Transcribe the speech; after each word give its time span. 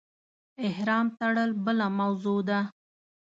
احرام 0.67 1.05
تړل 1.19 1.49
بله 1.65 1.85
موضوع 1.99 2.39
ده. 2.49 2.59